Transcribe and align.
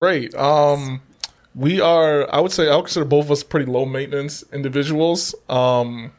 Great. 0.00 0.34
Um, 0.36 1.00
we 1.54 1.80
are. 1.80 2.32
I 2.32 2.40
would 2.40 2.52
say 2.52 2.68
I 2.70 2.76
would 2.76 2.84
consider 2.84 3.04
both 3.04 3.24
of 3.26 3.30
us 3.32 3.42
pretty 3.42 3.66
low 3.70 3.84
maintenance 3.84 4.44
individuals. 4.52 5.34
Um, 5.48 6.12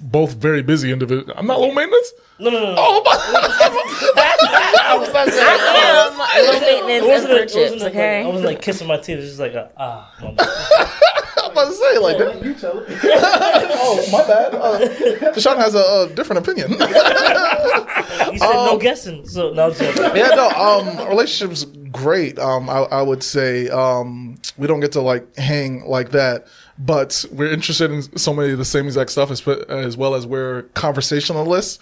both 0.00 0.34
very 0.34 0.62
busy 0.62 0.92
individuals. 0.92 1.32
I'm 1.36 1.46
not 1.46 1.60
low 1.60 1.72
maintenance. 1.72 2.12
No, 2.38 2.50
no, 2.50 2.60
no. 2.60 2.66
no. 2.74 2.74
Oh, 2.78 3.02
I 3.06 4.96
was 4.98 5.08
about 5.08 5.24
to 5.26 5.30
say, 5.32 5.40
I 5.42 6.10
am 6.12 6.44
low 6.46 6.60
maintenance 6.86 7.02
and 7.02 7.06
wasn't, 7.08 7.30
a- 7.30 7.34
it 7.34 7.36
friendships. 7.50 7.72
wasn't 7.72 7.82
a- 7.82 7.86
Okay. 7.86 8.22
I 8.22 8.26
wasn't 8.26 8.44
like 8.44 8.62
kissing 8.62 8.86
my 8.86 8.96
teeth. 8.96 9.08
It 9.18 9.20
was 9.20 9.26
just 9.28 9.40
like 9.40 9.54
a, 9.54 9.70
ah. 9.76 10.14
no, 10.22 10.30
no. 10.30 11.44
I'm 11.44 11.50
about 11.52 11.68
to 11.68 11.74
say 11.74 11.98
like 11.98 12.18
that. 12.18 12.44
You 12.44 12.54
tell 12.54 12.78
it. 12.78 12.88
Oh, 13.80 14.06
my 14.12 14.26
bad. 14.26 14.54
Uh, 14.54 14.78
Deshaun 15.32 15.56
has 15.56 15.74
a, 15.74 15.78
a 15.78 16.08
different 16.14 16.46
opinion. 16.46 16.72
He 16.72 18.38
said 18.38 18.52
no 18.52 18.76
guessing. 18.78 19.26
So 19.26 19.52
no, 19.52 19.70
I'm 19.70 20.16
yeah, 20.16 20.28
no. 20.34 20.48
Um, 20.50 21.08
relationships 21.08 21.64
great. 22.02 22.38
Um, 22.38 22.68
I, 22.68 22.80
I 22.84 23.02
would 23.02 23.22
say 23.22 23.68
um, 23.68 24.38
we 24.56 24.66
don't 24.66 24.80
get 24.80 24.92
to 24.92 25.00
like 25.00 25.36
hang 25.36 25.84
like 25.84 26.10
that, 26.10 26.46
but 26.78 27.24
we're 27.32 27.52
interested 27.52 27.90
in 27.90 28.02
so 28.18 28.32
many 28.32 28.52
of 28.52 28.58
the 28.58 28.64
same 28.64 28.86
exact 28.86 29.10
stuff 29.10 29.30
as, 29.30 29.46
as 29.68 29.96
well 29.96 30.14
as 30.14 30.26
we're 30.26 30.62
conversationalists. 30.74 31.78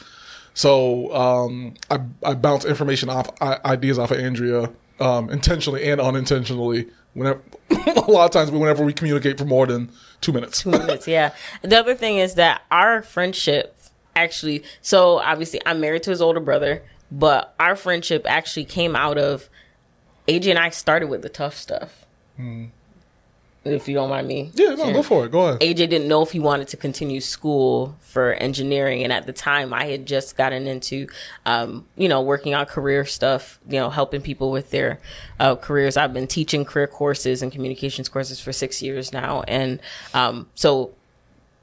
So 0.55 1.15
um, 1.15 1.75
I 1.91 2.01
I 2.23 2.35
bounce 2.35 2.65
information 2.65 3.11
off 3.11 3.31
ideas 3.43 3.99
off 3.99 4.11
of 4.11 4.19
Andrea 4.19 4.71
um, 5.01 5.31
intentionally 5.31 5.85
and 5.85 6.01
unintentionally. 6.01 6.89
Whenever 7.13 7.41
a 7.71 8.11
lot 8.11 8.27
of 8.27 8.31
times, 8.31 8.51
whenever 8.51 8.85
we 8.85 8.93
communicate 8.93 9.39
for 9.39 9.45
more 9.45 9.67
than 9.67 9.91
two 10.21 10.33
minutes. 10.33 10.63
two 10.63 10.71
minutes. 10.71 11.09
Yeah. 11.09 11.33
The 11.63 11.79
other 11.79 11.95
thing 11.95 12.19
is 12.19 12.35
that 12.35 12.63
our 12.71 13.03
friendship 13.03 13.77
actually, 14.15 14.65
so 14.81 15.19
obviously 15.19 15.61
I'm 15.67 15.81
married 15.81 16.03
to 16.05 16.11
his 16.11 16.21
older 16.21 16.41
brother, 16.41 16.83
but 17.11 17.55
our 17.61 17.77
friendship 17.77 18.27
actually 18.27 18.65
came 18.65 18.97
out 18.97 19.19
of 19.19 19.49
AJ 20.29 20.51
and 20.51 20.59
I 20.59 20.71
started 20.71 21.09
with 21.09 21.23
the 21.23 21.29
tough 21.29 21.57
stuff. 21.57 22.05
If 23.65 23.89
you 23.89 23.95
don't 23.95 24.11
mind 24.11 24.29
me. 24.29 24.53
Yeah, 24.55 24.75
no, 24.77 24.93
go 24.93 25.03
for 25.03 25.27
it. 25.27 25.33
Go 25.33 25.49
ahead. 25.49 25.61
AJ 25.61 25.77
didn't 25.89 26.07
know 26.07 26.23
if 26.23 26.31
he 26.31 26.39
wanted 26.39 26.69
to 26.69 26.77
continue 26.77 27.21
school 27.21 27.97
for 28.01 28.33
engineering, 28.35 29.03
and 29.03 29.13
at 29.13 29.27
the 29.27 29.33
time, 29.33 29.75
I 29.75 29.87
had 29.87 30.07
just 30.07 30.37
gotten 30.37 30.69
into, 30.69 31.09
um, 31.45 31.85
you 31.97 32.09
know, 32.09 32.21
working 32.21 32.55
on 32.55 32.67
career 32.67 33.05
stuff, 33.05 33.59
you 33.69 33.81
know, 33.81 33.91
helping 33.91 34.21
people 34.21 34.53
with 34.53 34.71
their 34.71 35.01
uh, 35.41 35.57
careers. 35.57 35.97
I've 35.97 36.13
been 36.13 36.29
teaching 36.29 36.65
career 36.65 36.87
courses 36.87 37.43
and 37.43 37.51
communications 37.51 38.09
courses 38.09 38.41
for 38.41 38.53
six 38.53 38.83
years 38.83 39.13
now, 39.13 39.43
and 39.49 39.81
um, 40.15 40.49
so 40.55 40.95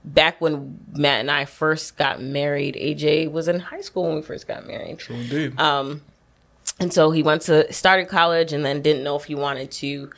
back 0.03 0.41
when 0.41 0.79
Matt 0.91 1.21
and 1.21 1.31
I 1.31 1.45
first 1.45 1.95
got 1.95 2.21
married, 2.21 2.75
AJ 2.75 3.31
was 3.31 3.47
in 3.47 3.59
high 3.59 3.81
school 3.81 4.03
when 4.07 4.15
we 4.15 4.21
first 4.21 4.47
got 4.47 4.67
married. 4.67 4.99
Indeed. 5.09 5.57
Um, 5.59 6.01
and 6.83 6.93
so 6.93 7.11
he 7.11 7.23
went 7.23 7.43
to 7.43 7.71
started 7.71 8.09
college 8.09 8.51
and 8.53 8.63
then 8.65 8.81
didn't 8.81 9.03
know 9.03 9.15
if 9.15 9.23
he 9.23 9.35
wanted 9.35 9.71
to 9.71 10.11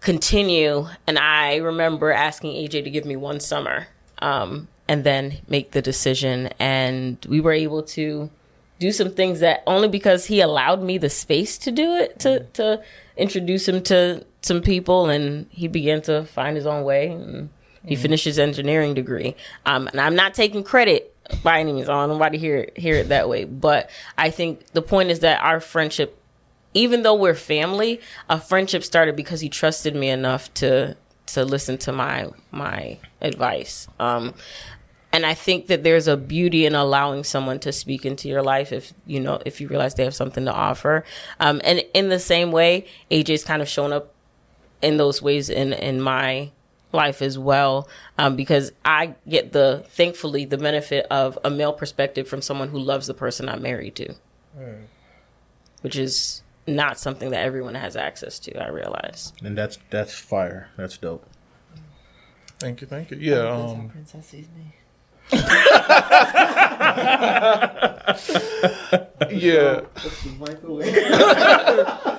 continue. 0.00 0.86
And 1.06 1.18
I 1.18 1.56
remember 1.56 2.12
asking 2.12 2.54
AJ 2.54 2.84
to 2.84 2.90
give 2.90 3.06
me 3.06 3.16
one 3.16 3.40
summer, 3.40 3.88
um, 4.18 4.68
and 4.86 5.02
then 5.02 5.38
make 5.48 5.72
the 5.72 5.80
decision. 5.80 6.50
And 6.58 7.24
we 7.28 7.40
were 7.40 7.52
able 7.52 7.82
to 7.82 8.30
do 8.78 8.92
some 8.92 9.10
things 9.10 9.40
that 9.40 9.62
only 9.66 9.88
because 9.88 10.26
he 10.26 10.40
allowed 10.42 10.82
me 10.82 10.98
the 10.98 11.08
space 11.08 11.56
to 11.58 11.70
do 11.70 11.94
it 11.94 12.18
to 12.20 12.40
to 12.52 12.82
introduce 13.16 13.66
him 13.66 13.82
to 13.84 14.26
some 14.42 14.60
people, 14.60 15.08
and 15.08 15.46
he 15.50 15.68
began 15.68 16.02
to 16.02 16.24
find 16.26 16.54
his 16.54 16.66
own 16.66 16.84
way. 16.84 17.08
And 17.10 17.48
he 17.86 17.96
finished 17.96 18.24
his 18.24 18.38
engineering 18.38 18.94
degree. 18.94 19.36
Um, 19.66 19.88
and 19.88 20.00
I'm 20.00 20.14
not 20.14 20.34
taking 20.34 20.64
credit 20.64 21.13
by 21.42 21.60
any 21.60 21.72
means. 21.72 21.88
I 21.88 21.92
don't 21.92 22.08
nobody 22.10 22.38
hear 22.38 22.56
it, 22.56 22.78
hear 22.78 22.96
it 22.96 23.08
that 23.08 23.28
way. 23.28 23.44
But 23.44 23.90
I 24.18 24.30
think 24.30 24.66
the 24.72 24.82
point 24.82 25.10
is 25.10 25.20
that 25.20 25.42
our 25.42 25.60
friendship, 25.60 26.20
even 26.74 27.02
though 27.02 27.14
we're 27.14 27.34
family, 27.34 28.00
a 28.28 28.40
friendship 28.40 28.84
started 28.84 29.16
because 29.16 29.40
he 29.40 29.48
trusted 29.48 29.94
me 29.94 30.08
enough 30.08 30.52
to 30.54 30.96
to 31.26 31.44
listen 31.44 31.78
to 31.78 31.92
my 31.92 32.28
my 32.50 32.98
advice. 33.20 33.88
Um, 33.98 34.34
and 35.12 35.24
I 35.24 35.34
think 35.34 35.68
that 35.68 35.84
there's 35.84 36.08
a 36.08 36.16
beauty 36.16 36.66
in 36.66 36.74
allowing 36.74 37.22
someone 37.22 37.60
to 37.60 37.72
speak 37.72 38.04
into 38.04 38.28
your 38.28 38.42
life 38.42 38.72
if 38.72 38.92
you 39.06 39.20
know 39.20 39.40
if 39.46 39.60
you 39.60 39.68
realize 39.68 39.94
they 39.94 40.04
have 40.04 40.14
something 40.14 40.44
to 40.44 40.52
offer. 40.52 41.04
Um, 41.40 41.60
and 41.64 41.84
in 41.94 42.08
the 42.08 42.18
same 42.18 42.50
way, 42.52 42.86
AJ's 43.10 43.44
kind 43.44 43.62
of 43.62 43.68
shown 43.68 43.92
up 43.92 44.12
in 44.82 44.96
those 44.96 45.22
ways 45.22 45.48
in 45.48 45.72
in 45.72 46.00
my 46.00 46.50
life 46.94 47.20
as 47.20 47.38
well 47.38 47.88
um, 48.16 48.36
because 48.36 48.72
I 48.84 49.14
get 49.28 49.52
the 49.52 49.84
thankfully 49.88 50.44
the 50.46 50.56
benefit 50.56 51.06
of 51.10 51.38
a 51.44 51.50
male 51.50 51.72
perspective 51.72 52.28
from 52.28 52.40
someone 52.40 52.68
who 52.68 52.78
loves 52.78 53.06
the 53.06 53.14
person 53.14 53.48
I'm 53.48 53.62
married 53.62 53.96
to, 53.96 54.14
which 55.82 55.96
is 55.96 56.42
not 56.66 56.98
something 56.98 57.30
that 57.30 57.44
everyone 57.44 57.74
has 57.74 57.96
access 57.96 58.38
to. 58.40 58.62
I 58.62 58.68
realize. 58.68 59.32
And 59.42 59.58
that's 59.58 59.78
that's 59.90 60.14
fire. 60.14 60.70
That's 60.76 60.96
dope. 60.96 61.26
Thank 62.58 62.80
you, 62.80 62.86
thank 62.86 63.10
you. 63.10 63.18
Yeah. 63.18 63.50
Um, 63.50 63.90
Princess 63.90 64.26
sees 64.26 64.46
me. 64.56 64.74
yeah. 69.30 69.80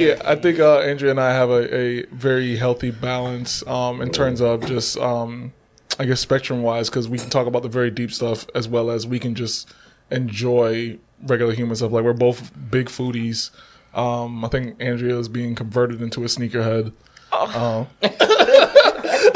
Yeah, 0.00 0.20
I 0.24 0.36
think 0.36 0.60
uh, 0.60 0.78
Andrea 0.80 1.10
and 1.10 1.20
I 1.20 1.32
have 1.32 1.50
a, 1.50 1.74
a 1.74 2.06
very 2.06 2.56
healthy 2.56 2.90
balance 2.90 3.66
um, 3.66 4.00
in 4.00 4.10
terms 4.10 4.40
of 4.40 4.64
just, 4.66 4.96
um, 4.98 5.52
I 5.98 6.04
guess, 6.04 6.20
spectrum 6.20 6.62
wise, 6.62 6.88
because 6.88 7.08
we 7.08 7.18
can 7.18 7.30
talk 7.30 7.46
about 7.46 7.62
the 7.62 7.68
very 7.68 7.90
deep 7.90 8.12
stuff 8.12 8.46
as 8.54 8.68
well 8.68 8.90
as 8.90 9.06
we 9.06 9.18
can 9.18 9.34
just 9.34 9.72
enjoy 10.10 10.98
regular 11.26 11.52
human 11.52 11.74
stuff. 11.76 11.90
Like, 11.92 12.04
we're 12.04 12.12
both 12.12 12.52
big 12.70 12.86
foodies. 12.86 13.50
Um, 13.94 14.44
I 14.44 14.48
think 14.48 14.76
Andrea 14.80 15.18
is 15.18 15.28
being 15.28 15.54
converted 15.54 16.00
into 16.02 16.22
a 16.22 16.26
sneakerhead. 16.26 16.92
Uh, 17.32 17.84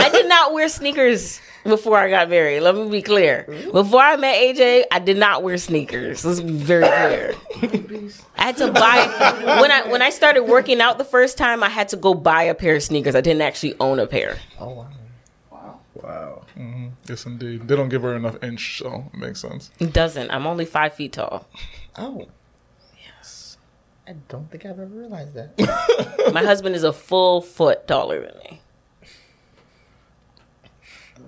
I 0.03 0.11
did 0.11 0.29
not 0.29 0.53
wear 0.53 0.69
sneakers 0.69 1.41
before 1.65 1.99
I 1.99 2.11
got 2.11 2.29
married. 2.29 2.61
Let 2.61 2.75
me 2.75 2.89
be 2.91 3.03
clear. 3.03 3.45
Before 3.73 4.01
I 4.01 4.17
met 4.17 4.35
AJ, 4.37 4.85
I 4.91 4.99
did 4.99 5.17
not 5.17 5.43
wear 5.43 5.57
sneakers. 5.59 6.25
Let's 6.25 6.41
be 6.41 6.53
very 6.53 6.83
clear. 6.85 7.35
I 8.37 8.43
had 8.47 8.57
to 8.57 8.73
buy 8.73 9.59
when 9.61 9.71
I 9.71 9.89
when 9.89 10.03
I 10.03 10.11
started 10.11 10.45
working 10.45 10.81
out 10.81 10.99
the 10.99 11.05
first 11.05 11.39
time. 11.39 11.63
I 11.63 11.69
had 11.69 11.89
to 11.91 11.97
go 11.97 12.15
buy 12.15 12.43
a 12.45 12.55
pair 12.55 12.77
of 12.77 12.83
sneakers. 12.83 13.15
I 13.15 13.21
didn't 13.21 13.43
actually 13.43 13.75
own 13.81 13.99
a 13.99 14.07
pair. 14.07 14.39
Oh 14.59 14.71
wow. 14.71 14.89
Wow. 15.95 16.43
Mm-hmm. 16.57 16.89
yes, 17.09 17.27
indeed. 17.27 17.69
They 17.69 17.77
don't 17.77 17.89
give 17.89 18.03
her 18.03 18.17
enough 18.17 18.43
inch, 18.43 18.79
so 18.79 19.11
it 19.13 19.19
makes 19.19 19.41
sense. 19.41 19.71
It 19.79 19.93
doesn't. 19.93 20.31
I'm 20.31 20.47
only 20.47 20.65
five 20.65 20.95
feet 20.95 21.13
tall. 21.13 21.47
Oh. 21.97 22.27
Yes. 22.99 23.57
I 24.09 24.15
don't 24.29 24.51
think 24.51 24.65
I've 24.67 24.73
ever 24.81 24.87
realized 24.87 25.35
that. 25.35 26.31
My 26.35 26.43
husband 26.43 26.75
is 26.75 26.83
a 26.83 26.93
full 26.93 27.41
foot 27.41 27.87
taller 27.87 28.21
than 28.21 28.37
me. 28.39 28.61
So 31.17 31.23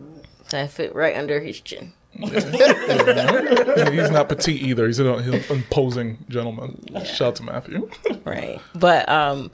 I 0.55 0.67
fit 0.67 0.95
right 0.95 1.17
under 1.17 1.41
his 1.41 1.61
chin. 1.61 1.93
And 2.17 3.95
he's 3.95 4.11
not 4.11 4.29
petite 4.29 4.63
either. 4.63 4.87
He's 4.87 4.99
an, 5.01 5.23
he's 5.23 5.51
an 5.51 5.57
imposing 5.57 6.25
gentleman. 6.29 6.81
Shout 7.05 7.29
out 7.29 7.37
to 7.37 7.43
Matthew. 7.43 7.91
right 8.25 8.61
but 8.75 9.09
um 9.09 9.51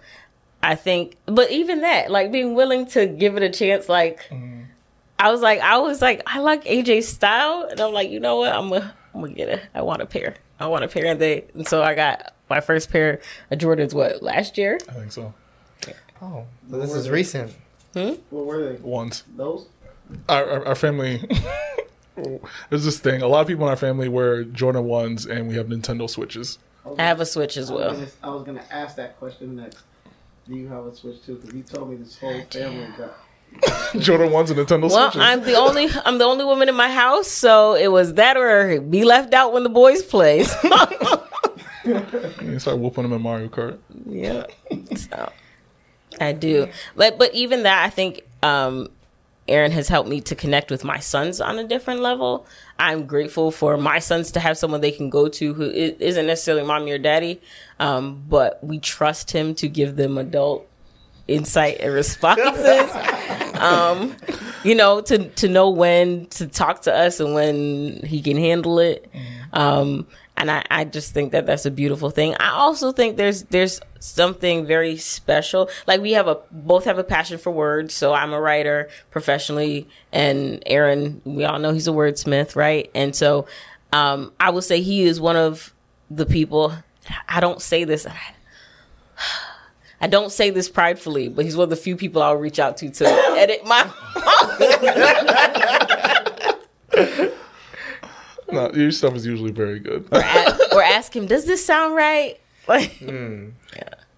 i 0.62 0.75
think 0.75 1.16
but 1.27 1.50
even 1.50 1.81
that 1.81 2.10
like 2.10 2.31
being 2.31 2.55
willing 2.55 2.87
to 2.87 3.06
give 3.06 3.37
it 3.37 3.43
a 3.43 3.49
chance 3.50 3.89
like 3.89 4.31
i 5.19 5.31
was 5.31 5.41
like 5.41 5.59
i 5.60 5.78
was 5.78 6.00
like 6.03 6.22
i 6.27 6.39
like 6.39 6.62
aj's 6.66 7.09
style 7.09 7.66
and 7.71 7.81
i'm 7.81 7.93
like 7.94 8.10
you 8.10 8.21
know 8.21 8.37
what 8.37 8.53
i'm 8.53 8.69
gonna 8.69 8.94
i'm 9.15 9.22
gonna 9.22 9.33
get 9.33 9.49
it 9.49 9.62
i 9.75 9.81
want 9.81 10.03
a 10.03 10.06
pair 10.06 10.34
i 10.60 10.66
want 10.66 10.84
a 10.84 10.89
pair 10.89 11.06
and 11.06 11.19
they 11.21 11.44
and 11.55 11.66
so 11.66 11.83
i 11.83 11.94
got 11.94 12.34
my 12.50 12.60
first 12.60 12.91
pair 12.91 13.21
of 13.50 13.59
jordans 13.59 13.94
what 13.94 14.22
last 14.22 14.59
year 14.59 14.78
I 14.89 14.93
think 14.93 15.12
so. 15.12 15.33
Oh, 16.22 16.44
so 16.71 16.78
this 16.78 16.93
is 16.94 17.09
recent. 17.09 17.53
Hmm? 17.94 18.12
What 18.28 18.44
were 18.44 18.72
they? 18.72 18.78
Once. 18.83 19.25
Those? 19.34 19.66
Our, 20.28 20.44
our, 20.50 20.66
our 20.69 20.75
family 20.75 21.25
there's 22.71 22.84
this 22.84 22.98
thing 22.98 23.22
a 23.22 23.26
lot 23.26 23.41
of 23.41 23.47
people 23.47 23.65
in 23.65 23.71
our 23.71 23.76
family 23.76 24.09
wear 24.09 24.44
jordan 24.44 24.84
1s 24.84 25.28
and 25.28 25.48
we 25.48 25.54
have 25.54 25.66
nintendo 25.69 26.09
switches 26.09 26.59
i 26.98 27.03
have 27.03 27.21
a 27.21 27.26
switch 27.26 27.56
as 27.56 27.71
I 27.71 27.75
was, 27.75 27.81
well 27.82 27.93
gonna, 27.94 28.09
I 28.22 28.28
was 28.31 28.43
gonna 28.44 28.65
ask 28.71 28.97
that 28.97 29.19
question 29.19 29.56
next. 29.56 29.81
Do 30.48 30.56
you 30.56 30.66
have 30.69 30.84
a 30.87 30.94
Switch 30.94 31.22
too? 31.25 31.37
Because 31.37 31.53
he 31.54 31.62
told 31.62 31.91
me 31.91 31.97
this 31.97 32.18
whole 32.18 32.41
family 32.51 32.89
got. 32.98 33.15
jordan 34.01 34.30
1s 34.30 34.51
and 34.51 34.59
nintendo 34.59 34.91
well 34.91 35.10
switches 35.10 35.21
i'm 35.21 35.42
the 35.42 35.54
only 35.54 35.89
i'm 36.04 36.18
the 36.18 36.24
only 36.24 36.45
woman 36.45 36.68
in 36.68 36.74
my 36.74 36.91
house 36.91 37.27
so 37.28 37.74
it 37.74 37.89
was 37.89 38.15
that 38.15 38.36
or 38.36 38.80
be 38.80 39.04
left 39.04 39.34
out 39.34 39.53
when 39.53 39.62
the 39.62 39.68
boys 39.68 40.03
play 40.03 40.39
you 41.84 42.59
start 42.59 42.78
whooping 42.78 43.03
them 43.03 43.12
in 43.12 43.21
mario 43.22 43.48
kart 43.48 43.78
Yeah. 44.07 44.47
So 44.97 45.33
I 46.21 46.33
do. 46.33 46.68
But 46.97 47.18
but 47.18 47.33
even 47.34 47.62
that 47.65 47.84
I 47.84 47.91
think 47.91 48.22
um 48.42 48.89
Aaron 49.50 49.72
has 49.72 49.88
helped 49.88 50.08
me 50.08 50.20
to 50.22 50.34
connect 50.34 50.70
with 50.70 50.84
my 50.84 50.98
sons 50.98 51.41
on 51.41 51.58
a 51.58 51.64
different 51.64 52.00
level. 52.00 52.47
I'm 52.78 53.06
grateful 53.06 53.50
for 53.50 53.76
my 53.76 53.98
sons 53.98 54.32
to 54.32 54.41
have 54.41 54.56
someone 54.56 54.80
they 54.80 54.92
can 54.92 55.10
go 55.10 55.28
to 55.28 55.54
who 55.54 55.64
isn't 55.70 56.26
necessarily 56.26 56.64
mommy 56.64 56.92
or 56.92 56.98
daddy, 56.98 57.41
um, 57.78 58.24
but 58.28 58.62
we 58.62 58.78
trust 58.78 59.32
him 59.32 59.54
to 59.56 59.68
give 59.68 59.97
them 59.97 60.16
adult 60.16 60.66
insight 61.28 61.78
and 61.80 61.92
responses. 61.92 62.91
um, 63.60 64.16
you 64.64 64.74
know, 64.74 65.00
to 65.02 65.28
to 65.30 65.48
know 65.48 65.70
when 65.70 66.26
to 66.26 66.47
talk 66.47 66.82
to 66.82 66.94
us 66.94 67.20
and 67.20 67.34
when 67.34 68.02
he 68.04 68.22
can 68.22 68.36
handle 68.36 68.78
it. 68.78 69.10
Um, 69.52 70.06
and 70.41 70.51
I, 70.51 70.65
I 70.71 70.84
just 70.84 71.13
think 71.13 71.33
that 71.33 71.45
that's 71.45 71.66
a 71.66 71.71
beautiful 71.71 72.09
thing. 72.09 72.34
I 72.41 72.53
also 72.53 72.92
think 72.92 73.19
there's 73.19 73.42
there's 73.45 73.78
something 73.98 74.65
very 74.65 74.97
special. 74.97 75.69
Like 75.87 76.01
we 76.01 76.13
have 76.13 76.28
a 76.28 76.39
both 76.51 76.87
have 76.87 76.98
a 76.98 77.04
passion 77.04 77.37
for 77.37 77.51
words. 77.51 77.92
So 77.92 78.15
I'm 78.15 78.33
a 78.33 78.41
writer 78.41 78.89
professionally, 79.10 79.87
and 80.13 80.63
Aaron, 80.65 81.21
we 81.25 81.45
all 81.45 81.59
know 81.59 81.75
he's 81.75 81.89
a 81.89 81.92
wordsmith, 81.92 82.57
right? 82.57 82.91
And 82.95 83.15
so 83.15 83.47
um, 83.92 84.33
I 84.41 84.48
would 84.48 84.65
say 84.65 84.81
he 84.81 85.03
is 85.03 85.21
one 85.21 85.37
of 85.37 85.75
the 86.10 86.25
people. 86.25 86.72
I 87.28 87.41
don't 87.41 87.60
say 87.60 87.84
this. 87.84 88.07
I 90.01 90.07
don't 90.07 90.33
say 90.33 90.48
this 90.48 90.71
pridefully, 90.71 91.28
but 91.28 91.45
he's 91.45 91.54
one 91.54 91.65
of 91.65 91.71
the 91.71 91.77
few 91.77 91.97
people 91.97 92.22
I'll 92.22 92.36
reach 92.36 92.59
out 92.59 92.78
to 92.78 92.89
to 92.89 93.07
edit 93.07 93.66
my. 93.66 93.91
No, 98.52 98.70
your 98.72 98.91
stuff 98.91 99.14
is 99.14 99.24
usually 99.26 99.52
very 99.52 99.78
good. 99.78 100.06
or, 100.12 100.18
a- 100.20 100.74
or 100.74 100.82
ask 100.82 101.14
him, 101.14 101.26
"Does 101.26 101.44
this 101.47 101.64
sound 101.64 101.94
right?" 101.94 102.38
Like, 102.68 103.00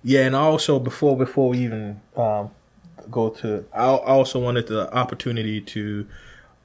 Yeah, 0.04 0.26
and 0.26 0.34
also 0.36 0.78
before 0.78 1.16
before 1.16 1.48
we 1.50 1.58
even 1.58 2.00
um, 2.16 2.50
go 3.10 3.30
to, 3.30 3.64
I 3.72 3.84
I 3.84 4.10
also 4.10 4.38
wanted 4.40 4.66
the 4.66 4.92
opportunity 4.94 5.60
to 5.60 6.06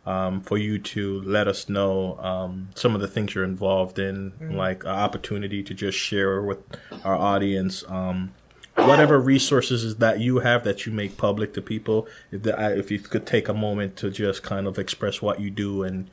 um, 0.06 0.42
for 0.42 0.58
you 0.58 0.80
to 0.80 1.22
let 1.22 1.48
us 1.48 1.70
know 1.70 2.18
um, 2.20 2.70
some 2.76 2.96
of 2.96 3.02
the 3.02 3.08
things 3.08 3.36
you're 3.36 3.44
involved 3.44 4.00
in, 4.00 4.34
like 4.56 4.84
an 4.86 4.90
opportunity 4.90 5.62
to 5.64 5.74
just 5.74 5.98
share 5.98 6.42
with 6.42 6.58
our 7.06 7.16
audience. 7.16 7.84
Um, 7.88 8.34
Whatever 8.78 9.20
resources 9.20 9.96
that 9.98 10.20
you 10.20 10.40
have 10.40 10.64
that 10.64 10.86
you 10.86 10.92
make 10.92 11.18
public 11.18 11.54
to 11.56 11.62
people, 11.62 12.08
if, 12.32 12.44
the, 12.44 12.78
if 12.78 12.92
you 12.92 13.00
could 13.00 13.26
take 13.26 13.50
a 13.50 13.54
moment 13.54 13.96
to 13.98 14.12
just 14.12 14.44
kind 14.44 14.68
of 14.68 14.78
express 14.78 15.22
what 15.22 15.42
you 15.42 15.50
do 15.50 15.84
and 15.84 16.10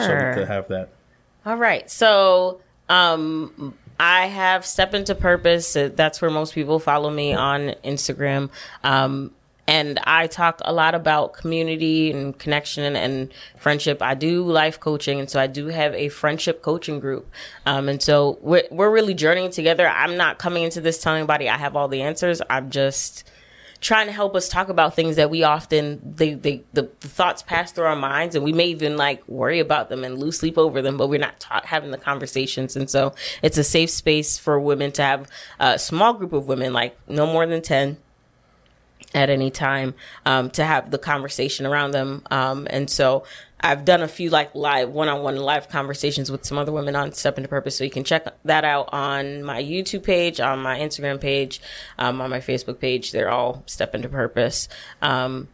sure. 0.00 0.34
to 0.34 0.46
have 0.46 0.68
that. 0.68 0.88
All 1.44 1.56
right. 1.56 1.88
So, 1.90 2.60
um, 2.88 3.74
I 3.98 4.26
have 4.26 4.66
Step 4.66 4.94
Into 4.94 5.14
Purpose. 5.14 5.72
That's 5.74 6.20
where 6.20 6.30
most 6.30 6.54
people 6.54 6.78
follow 6.78 7.10
me 7.10 7.32
on 7.32 7.74
Instagram. 7.84 8.50
Um, 8.84 9.32
and 9.68 9.98
I 10.04 10.26
talk 10.26 10.60
a 10.64 10.72
lot 10.72 10.94
about 10.94 11.32
community 11.32 12.12
and 12.12 12.38
connection 12.38 12.94
and 12.94 13.32
friendship. 13.58 14.00
I 14.00 14.14
do 14.14 14.44
life 14.44 14.78
coaching, 14.78 15.18
and 15.18 15.28
so 15.28 15.40
I 15.40 15.46
do 15.46 15.66
have 15.66 15.94
a 15.94 16.08
friendship 16.08 16.62
coaching 16.62 17.00
group. 17.00 17.30
Um, 17.64 17.88
and 17.88 18.00
so 18.00 18.38
we're 18.40 18.66
we're 18.70 18.90
really 18.90 19.14
journeying 19.14 19.50
together. 19.50 19.88
I'm 19.88 20.16
not 20.16 20.38
coming 20.38 20.62
into 20.62 20.80
this 20.80 21.00
telling 21.00 21.18
anybody 21.20 21.48
I 21.48 21.56
have 21.56 21.74
all 21.74 21.88
the 21.88 22.02
answers. 22.02 22.40
I'm 22.48 22.70
just 22.70 23.28
trying 23.80 24.06
to 24.06 24.12
help 24.12 24.34
us 24.34 24.48
talk 24.48 24.68
about 24.68 24.94
things 24.94 25.16
that 25.16 25.30
we 25.30 25.42
often 25.42 26.00
they, 26.16 26.34
they 26.34 26.64
the, 26.72 26.88
the 27.00 27.08
thoughts 27.08 27.42
pass 27.42 27.72
through 27.72 27.84
our 27.84 27.96
minds 27.96 28.34
and 28.34 28.44
we 28.44 28.52
may 28.52 28.66
even 28.66 28.96
like 28.96 29.26
worry 29.28 29.60
about 29.60 29.88
them 29.88 30.02
and 30.02 30.18
lose 30.18 30.38
sleep 30.38 30.56
over 30.56 30.80
them 30.80 30.96
but 30.96 31.08
we're 31.08 31.18
not 31.18 31.44
having 31.64 31.90
the 31.90 31.98
conversations 31.98 32.74
and 32.74 32.88
so 32.88 33.14
it's 33.42 33.58
a 33.58 33.64
safe 33.64 33.90
space 33.90 34.38
for 34.38 34.58
women 34.58 34.90
to 34.92 35.02
have 35.02 35.28
a 35.60 35.78
small 35.78 36.14
group 36.14 36.32
of 36.32 36.48
women 36.48 36.72
like 36.72 36.96
no 37.08 37.26
more 37.26 37.46
than 37.46 37.60
10 37.60 37.98
at 39.16 39.30
any 39.30 39.50
time 39.50 39.94
um, 40.26 40.50
to 40.50 40.64
have 40.64 40.90
the 40.90 40.98
conversation 40.98 41.66
around 41.66 41.92
them. 41.92 42.22
Um, 42.30 42.66
and 42.68 42.88
so 42.88 43.24
I've 43.58 43.86
done 43.86 44.02
a 44.02 44.08
few 44.08 44.28
like 44.28 44.54
live 44.54 44.90
one-on-one 44.90 45.36
live 45.36 45.70
conversations 45.70 46.30
with 46.30 46.44
some 46.44 46.58
other 46.58 46.70
women 46.70 46.94
on 46.94 47.12
Step 47.12 47.38
Into 47.38 47.48
Purpose. 47.48 47.76
So 47.76 47.84
you 47.84 47.90
can 47.90 48.04
check 48.04 48.26
that 48.44 48.64
out 48.64 48.90
on 48.92 49.42
my 49.42 49.62
YouTube 49.62 50.04
page, 50.04 50.38
on 50.38 50.60
my 50.60 50.78
Instagram 50.78 51.18
page, 51.18 51.62
um, 51.98 52.20
on 52.20 52.28
my 52.28 52.40
Facebook 52.40 52.78
page. 52.78 53.10
They're 53.10 53.30
all 53.30 53.62
Step 53.66 53.94
Into 53.94 54.10
Purpose. 54.10 54.68
Um, 55.00 55.48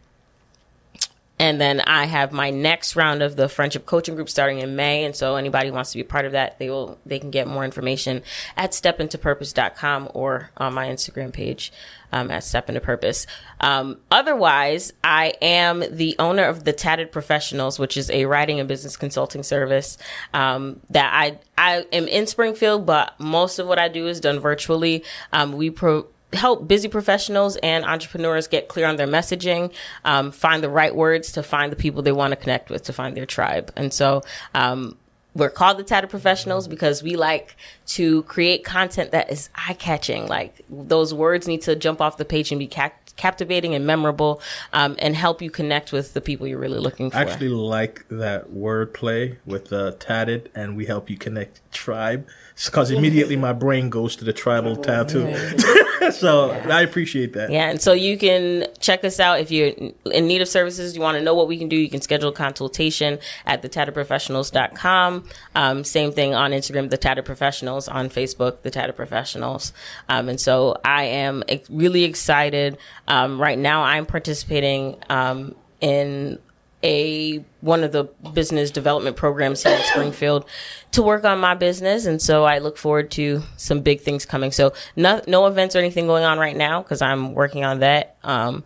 and 1.43 1.61
then 1.61 1.81
I 1.81 2.05
have 2.05 2.31
my 2.31 2.51
next 2.51 2.95
round 2.95 3.21
of 3.21 3.35
the 3.35 3.49
friendship 3.49 3.85
coaching 3.85 4.15
group 4.15 4.29
starting 4.29 4.61
in 4.61 4.77
May. 4.77 5.05
And 5.05 5.17
so 5.17 5.35
anybody 5.35 5.73
wants 5.73 5.91
to 5.91 5.99
be 5.99 6.05
part 6.05 6.25
of 6.25 6.31
that, 6.33 6.61
they 6.61 6.71
will, 6.71 7.01
they 7.05 7.19
can 7.19 7.33
get 7.33 7.49
more 7.49 7.65
information 7.65 8.23
at 8.57 8.71
stepintopurpose.com 8.71 10.13
or 10.15 10.51
on 10.57 10.73
my 10.73 10.87
Instagram 10.87 11.33
page, 11.33 11.73
um, 12.13 12.31
at 12.31 12.45
Step 12.45 12.69
Into 12.69 12.81
Purpose. 12.81 13.27
Um, 13.59 13.99
otherwise, 14.09 14.93
I 15.03 15.33
am 15.43 15.83
the 15.91 16.15
owner 16.21 16.45
of 16.45 16.63
the 16.63 16.73
Tatted 16.73 17.11
Professionals, 17.11 17.77
which 17.77 17.97
is 17.97 18.09
a 18.11 18.27
writing 18.27 18.61
and 18.61 18.69
business 18.69 18.97
consulting 18.97 19.43
service, 19.43 19.99
um, 20.33 20.79
that 20.91 21.11
I, 21.13 21.41
I 21.59 21.87
am 21.93 22.07
in 22.07 22.29
Springfield, 22.29 22.87
but 22.87 23.19
most 23.19 23.59
of 23.59 23.67
what 23.67 23.81
I 23.81 23.89
do 23.89 24.07
is 24.07 24.21
done 24.21 24.39
virtually. 24.39 25.03
Um, 25.33 25.55
we 25.55 25.71
pro, 25.71 26.07
help 26.33 26.67
busy 26.67 26.89
professionals 26.89 27.57
and 27.57 27.85
entrepreneurs 27.85 28.47
get 28.47 28.69
clear 28.69 28.87
on 28.87 28.97
their 28.97 29.07
messaging, 29.07 29.73
um, 30.05 30.33
find 30.33 30.63
the 30.63 30.71
right 30.71 30.95
words 30.95 31.33
to 31.33 31.43
find 31.43 31.71
the 31.71 31.77
people 31.77 32.03
they 32.03 32.13
want 32.13 32.33
to 32.33 32.37
connect 32.37 32.71
with, 32.71 32.83
to 32.85 32.93
find 32.93 33.17
their 33.17 33.27
tribe. 33.27 33.73
And 33.77 33.93
so, 33.93 34.23
um, 34.55 34.97
we're 35.35 35.51
called 35.51 35.79
the 35.79 35.83
Tatted 35.83 36.11
Professionals 36.11 36.69
because 36.69 37.03
we 37.03 37.17
like 37.17 37.57
to 37.87 38.23
create 38.25 38.65
content 38.65 39.13
that 39.13 39.31
is 39.33 39.49
eye 39.55 39.73
catching. 39.75 40.27
Like 40.27 40.61
those 40.69 41.15
words 41.15 41.49
need 41.49 41.63
to 41.63 41.75
jump 41.75 42.01
off 42.01 42.19
the 42.19 42.25
page 42.25 42.53
and 42.53 42.59
be 42.59 42.67
cap- 42.67 43.03
captivating 43.17 43.75
and 43.75 43.87
memorable, 43.87 44.41
um, 44.73 44.97
and 44.99 45.15
help 45.15 45.43
you 45.43 45.51
connect 45.51 45.93
with 45.93 46.15
the 46.15 46.21
people 46.21 46.47
you're 46.47 46.59
really 46.59 46.79
looking 46.79 47.11
for. 47.11 47.17
I 47.17 47.23
actually 47.23 47.49
like 47.49 48.05
that 48.09 48.51
wordplay 48.51 49.37
with 49.47 49.69
the 49.69 49.93
tatted, 49.93 50.51
and 50.55 50.77
we 50.77 50.87
help 50.87 51.11
you 51.11 51.17
connect 51.17 51.61
tribe. 51.73 52.27
Because 52.65 52.91
immediately 52.91 53.37
my 53.37 53.53
brain 53.53 53.91
goes 53.91 54.17
to 54.17 54.25
the 54.25 54.33
tribal 54.33 54.77
tattoo. 54.77 55.27
so 56.13 56.51
I 56.51 56.83
appreciate 56.83 57.33
that. 57.35 57.51
Yeah, 57.51 57.69
and 57.69 57.81
so 57.81 57.93
you 57.93 58.17
can 58.19 58.67
check 58.81 59.05
us 59.05 59.21
out 59.21 59.41
if 59.41 59.51
you're 59.51 59.69
in 59.69 60.27
need 60.27 60.43
of 60.43 60.49
services. 60.49 60.95
You 60.95 61.03
want 61.03 61.17
to 61.19 61.23
know 61.23 61.35
what 61.35 61.49
we 61.49 61.57
can 61.59 61.69
do. 61.69 61.77
You 61.77 61.89
can 61.89 62.01
schedule 62.01 62.31
a 62.31 62.33
consultation 62.33 63.19
at 63.47 63.63
thetattedprofessionals.com. 63.63 65.29
Um, 65.55 65.85
same 65.85 66.13
thing 66.13 66.35
on 66.35 66.53
Instagram, 66.53 66.91
the 66.91 66.97
Tatted 66.97 67.25
Professionals, 67.25 67.89
on 67.89 68.09
Facebook, 68.09 68.63
the 68.63 68.71
Tatted 68.71 68.97
Professionals. 68.97 69.73
Um, 70.09 70.29
and 70.29 70.41
so 70.41 70.77
I 70.85 71.05
am 71.05 71.43
really 71.71 72.05
excited. 72.05 72.79
Um, 73.09 73.41
right 73.41 73.59
now, 73.59 73.83
I'm 73.83 74.07
participating 74.07 74.97
um, 75.09 75.55
in 75.81 76.39
a 76.83 77.45
one 77.61 77.85
of 77.85 77.93
the 77.93 78.05
business 78.33 78.71
development 78.71 79.17
programs 79.17 79.63
here 79.63 79.75
in 79.75 79.83
Springfield 79.83 80.45
to 80.93 81.03
work 81.03 81.25
on 81.25 81.39
my 81.39 81.55
business, 81.55 82.07
and 82.07 82.21
so 82.21 82.45
I 82.45 82.59
look 82.59 82.77
forward 82.77 83.11
to 83.13 83.43
some 83.57 83.81
big 83.81 84.01
things 84.01 84.27
coming. 84.27 84.53
So 84.53 84.73
no 84.97 85.23
no 85.27 85.47
events 85.47 85.77
or 85.77 85.79
anything 85.79 86.07
going 86.07 86.25
on 86.25 86.39
right 86.39 86.57
now 86.57 86.83
because 86.83 87.03
I'm 87.03 87.35
working 87.35 87.65
on 87.65 87.81
that. 87.81 88.17
Um, 88.25 88.65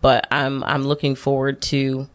but 0.00 0.26
I'm 0.30 0.62
I'm 0.64 0.84
looking 0.84 1.14
forward 1.14 1.62
to 1.62 2.08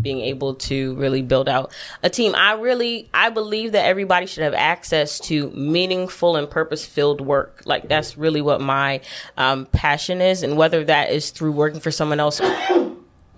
being 0.00 0.20
able 0.20 0.54
to 0.54 0.94
really 0.94 1.22
build 1.22 1.48
out 1.48 1.72
a 2.02 2.10
team. 2.10 2.34
I 2.36 2.52
really 2.52 3.08
I 3.12 3.30
believe 3.30 3.72
that 3.72 3.86
everybody 3.86 4.26
should 4.26 4.44
have 4.44 4.54
access 4.54 5.18
to 5.20 5.50
meaningful 5.50 6.36
and 6.36 6.48
purpose 6.48 6.86
filled 6.86 7.20
work. 7.20 7.62
Like 7.64 7.88
that's 7.88 8.16
really 8.16 8.40
what 8.40 8.60
my 8.60 9.00
um, 9.36 9.66
passion 9.66 10.20
is, 10.20 10.42
and 10.42 10.56
whether 10.56 10.84
that 10.84 11.10
is 11.10 11.30
through 11.30 11.52
working 11.52 11.80
for 11.80 11.90
someone 11.90 12.20
else 12.20 12.40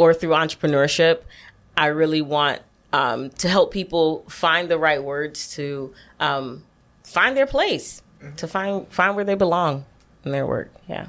or 0.01 0.15
through 0.15 0.31
entrepreneurship, 0.31 1.21
I 1.77 1.89
really 1.89 2.23
want 2.23 2.63
um, 2.91 3.29
to 3.29 3.51
help 3.51 3.71
people 3.71 4.25
find 4.31 4.71
the 4.71 4.79
right 4.79 5.03
words 5.05 5.55
to 5.57 5.93
um, 6.19 6.63
find 7.05 7.37
their 7.37 7.47
place, 7.47 8.01
to 8.39 8.49
find 8.49 8.89
find 8.89 9.15
where 9.15 9.27
they 9.27 9.35
belong 9.35 9.85
in 10.25 10.33
their 10.33 10.47
work. 10.47 10.73
Yeah. 10.89 11.09